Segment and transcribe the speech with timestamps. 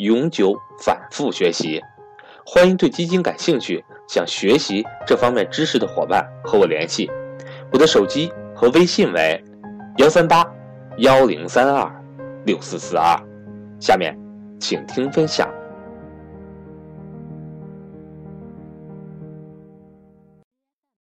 [0.00, 1.78] 永久反复学习，
[2.46, 7.10] 欢迎对基金感兴趣、想学习这方面知识的伙伴和我联系。
[7.70, 9.44] 我的手机和微信为
[9.98, 10.42] 幺三八
[10.96, 12.02] 幺零三二
[12.46, 13.14] 六四四二。
[13.78, 14.18] 下面
[14.58, 15.46] 请听分享。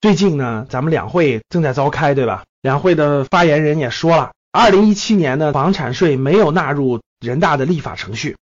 [0.00, 2.42] 最近呢，咱们两会正在召开，对吧？
[2.62, 8.36] 两会的发言人也说了，二零一七年的房产税没有纳入人大的立法程序。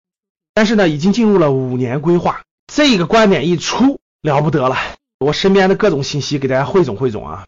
[0.53, 4.77] 但是呢，已经进入了五年规划，这个观点一出了不得了。
[5.19, 7.45] 我身边的各种信息给大家汇总汇总啊。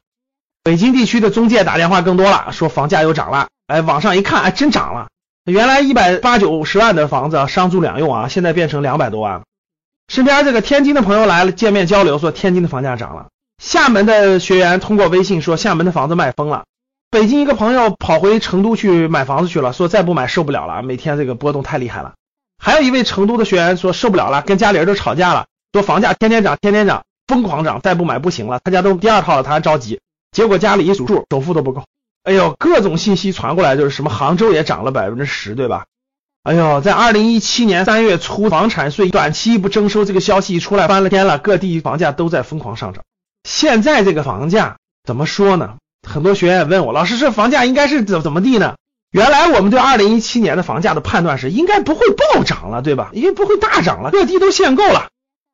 [0.64, 3.48] 北京地区的中介打电话更多了，说房价又涨了。
[3.68, 5.08] 哎，网上一看，哎，真涨了。
[5.46, 9.44] 原来一百八九十万的房子，商住两用啊，现在变成两百多万。
[10.08, 13.28] 身边这个天津的朋友来了，见面交流说天津的房价涨了。
[13.62, 16.64] 厦门的学员通过微信说厦门的房子卖疯了。
[17.12, 22.14] 北京一个朋友跑回成都去买房子去了，说再不买受不了了，每天这个波动太厉害了。
[22.66, 28.60] 还有一位成都的学员说受不了了，跟家里人都吵架了，说房价天天涨，天天涨，疯狂涨，再不买不行了。
[28.64, 30.00] 他家都第二套了，他还着急。
[30.32, 31.84] 结果家里一数数，首付都不够。
[32.24, 35.86] 哎呦，各种信息传过来，就是什么杭州也涨了百分之十，对吧？
[36.42, 43.04] 哎呦，在二零一七年三月初，房产税短期不征收这个消息一出来，翻了天了，各地房价都在疯狂上涨。
[43.44, 45.76] 现在这个房价怎么说呢？
[46.02, 48.74] 很多学员问我，老师，这房价应该是怎怎么地呢？
[49.16, 53.12] 原来我们对二零一七年的房价的判断是应该不会暴涨了，对吧？
[53.14, 55.08] 因为不会大涨了，各地都限购了，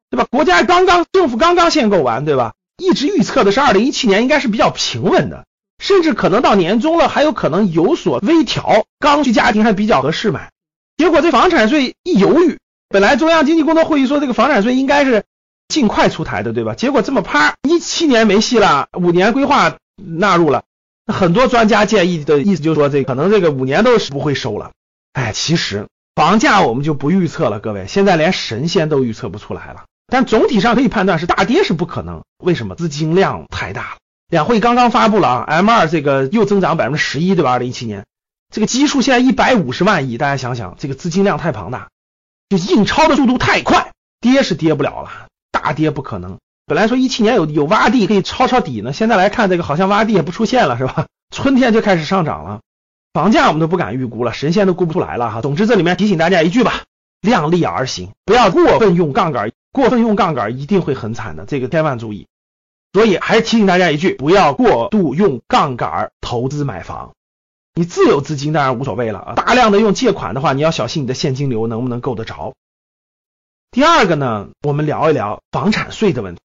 [0.09, 0.25] 对吧？
[0.31, 2.53] 国家刚刚政府刚刚限购完，对吧？
[2.77, 5.45] 一直预测的是二零一七年应该是比较平稳的，
[5.77, 10.49] 甚至可能到年终了还有可能有所微调，刚需家庭还比较合适买。
[10.97, 12.57] 结果这房产税一犹豫，
[12.89, 15.23] 本来中央经济工作会议说这个房产税应该是
[15.67, 16.73] 尽快出台的，对吧？
[16.73, 20.63] 结果这么啪，一七年没戏了，五年规划纳入了。
[21.05, 24.71] 那很多专家建议的意思就是说，这可能这个五年都是不会收了。
[25.13, 29.83] 哎，其实房价我们就不预测了，各位，现在连神仙都预测不出来了。
[30.07, 32.21] 但总体上可以判断是大跌是不可能。
[32.43, 32.75] 为什么？
[32.75, 33.97] 资金量太大了。
[34.29, 37.51] 两会刚刚发布了啊，M 二这个又增长百分之十一，对吧？
[37.51, 38.05] 二零一七年
[38.53, 41.89] 这个基数现在一百五十万亿，大家想想，这个资金量太庞大，
[42.49, 46.37] 就印钞的速度太快，跌是跌不了了，大跌不可能。
[46.71, 51.05] 本来说一七年有有洼地可以抄抄底呢，现在来看这个好像洼地也不出现了，是吧？
[51.29, 52.61] 春天就开始上涨了，
[53.11, 55.41] 房价我们都不敢预估了，神仙都估不出来了哈。
[55.41, 56.83] 总之这里面提醒大家一句吧，
[57.19, 62.27] 量力而行，不要过分用杠杆，过分用杠杆一定会很惨的，这个千万注意。
[62.93, 67.11] 所以还是提醒大家一句，不要过度用杠杆投资买房。
[67.73, 72.53] 你自有资金当然无所谓了啊，大量的用借款的话，你要小心你的现金流能不能够得着。
[73.71, 76.41] 第二个呢，我们聊一聊房产税的问题。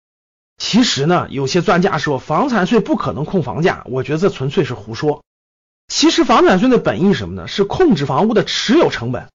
[0.58, 5.24] 其实呢，有些专家说房产税不可能控房价，我觉得这纯粹是胡说。
[5.88, 7.47] 其实房产税的本意什么呢？
[7.47, 9.28] 是控制房屋的持有成本。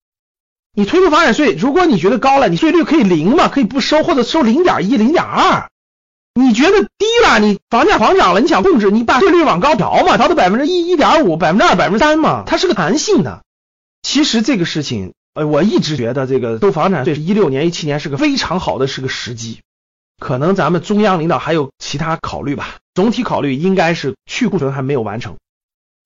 [0.74, 5.68] 你推出房产税，如果你觉得高了，你税率可以零嘛，可以不收或者收零点一、零点二。
[6.34, 13.42] 你觉得低了，你房价狂涨了，你想控制，你把税率往高调嘛，调到百分之一、一点五、百分之二、百分之三嘛，它是个弹性的。
[14.02, 19.60] 其实这个事情，呃，我一直觉得这个收房产税，一六年、一七年是个非常好的是个时机。
[20.18, 25.36] 可能咱们中央领导还有其他考虑吧，总体考虑应该是去库存还没有完成，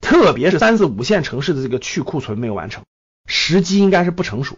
[0.01, 2.85] 特别是三四五线城市的这个去库存没有完成，
[3.27, 4.57] 时机应该是不成熟，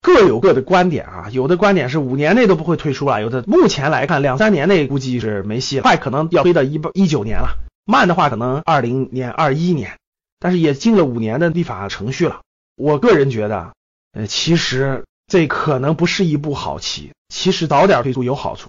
[0.00, 9.98] 各有各的观点啊，有的观点是五年内都不会退出了，有的目前来看两三年内估计是没戏，快可能要推到一八一九年了，慢的话可能二零年二一年，
[10.38, 12.42] 但是也进了五年的立法程序了，
[12.76, 13.72] 我个人觉得，
[14.12, 17.10] 呃，其实这可能不是一步好棋。
[17.30, 18.68] 其实早点退出有好处，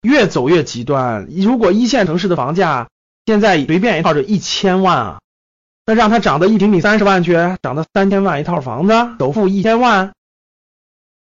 [0.00, 1.26] 越走越极端。
[1.28, 2.88] 如果一线城市的房价
[3.26, 5.20] 现在随便一套就一千万啊，
[5.84, 10.12] 那让它涨到一平米三十万去，涨到三千万一套房子，首付一千万，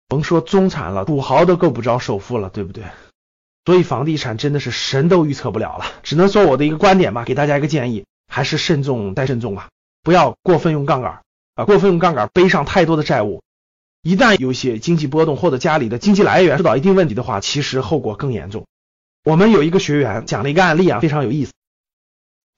[0.08, 2.84] 甭说中产了，土豪都够不着首付了，对不对？
[3.66, 9.68] 所以房地产真的是神都预测不了了，只能说我的一个观点吧，给大家一个建议，还是慎重再慎重吧，
[10.02, 11.20] 不要过分用杠杆
[11.54, 13.42] 啊，过分用杠杆背上太多的债务。
[14.02, 18.66] 一旦有些经济波动或者家里的经济来源受到一定问题的话，其实后果更严重。
[19.24, 21.52] 我们有一个学员讲了一个案例啊，非常有意思。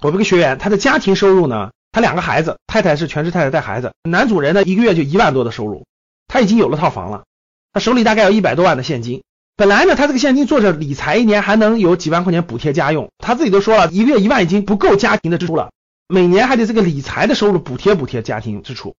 [0.05, 5.85] 我们个学员他的家庭收入呢，他两个孩子，太太是全职太太带孩子，男主人呢一个月就一万多的收入，
[6.29, 7.25] 他已经有了套房了，
[7.73, 9.23] 他手里大概有一百多万的现金。
[9.57, 13.11] 本来呢，他这个现金做着理财，一年还能有几万块钱补贴家用。
[13.19, 15.73] 他自己都说了，一个月一万已经不够家庭的支出了，
[16.07, 18.95] 每年还得这个理财的收入补贴补贴家庭支出。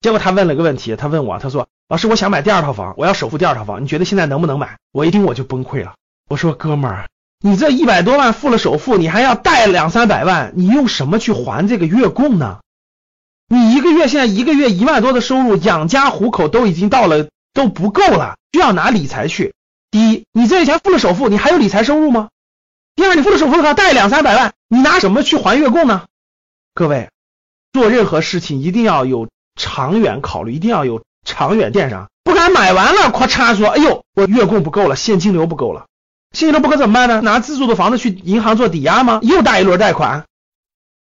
[0.00, 5.94] 结果他问了个问题，他问我，他说：“老师，我想买第二套房，我要首付第二套房，你觉得现在能不能买？”我一听我就崩溃了，
[6.28, 7.08] 我说：“哥们儿，
[7.40, 12.58] 你这一百多万付了首付，你还要贷两三百万，你用什么去还这个月供呢？
[13.48, 19.54] 你一个月现在一个月一万多的收入，养家糊口都已经到了都不够了，需要拿理财去。
[19.90, 22.28] 第一，你这些钱付了首付，你还有理财收入吗？
[22.96, 26.04] 第二，你付了首付的话，贷两三百万，你拿什么去还月供呢？
[26.74, 27.08] 各位，
[27.72, 29.26] 做任何事情一定要有。”
[29.60, 35.86] 长远考虑，一定要有长远电商，不敢买完了，咔嚓说，哎呦，我月供不够了，现金流不够了，
[36.32, 37.20] 现金流不够怎么办呢？
[37.20, 39.20] 拿自住的房子去银行做抵押吗？
[39.22, 40.24] 又贷一轮贷款，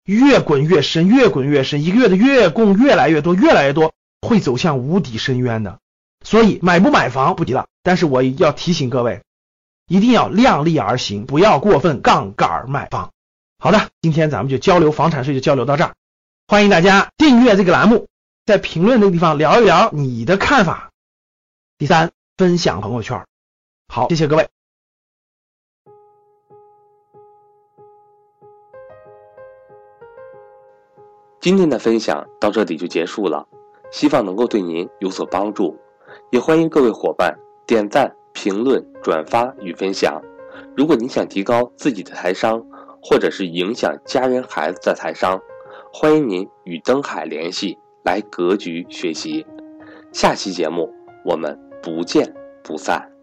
[0.05, 3.93] 越滚越深，越滚越深，一个月的月供越来越多，越来越多，
[4.27, 5.79] 会走向无底深渊的。
[6.25, 9.21] 所以买不买房不提了，但是我要提醒各位，
[9.87, 13.11] 一定要量力而行，不要过分杠杆买房。
[13.59, 15.93] 好的，今天咱们就交流房产税，就交流到这儿，
[16.49, 18.07] 欢迎大家订阅这个栏目。
[18.47, 20.93] 在评论那个地方聊一聊你的看法。
[21.79, 23.27] 第三，分享朋友圈。
[23.93, 24.49] 好，谢谢各位。
[31.41, 33.49] 今天的分享到这里就结束了，
[33.91, 35.77] 希望能够对您有所帮助。
[36.31, 40.23] 也欢迎各位伙伴点赞、评论、转发与分享。
[40.77, 42.65] 如果您想提高自己的财商，
[43.03, 45.41] 或者是影响家人孩子的财商，
[45.93, 47.77] 欢迎您与登海联系。
[48.07, 49.45] 来格局学习，
[50.13, 50.95] 下期节目
[51.25, 52.33] 我们不见
[52.63, 53.16] 不散。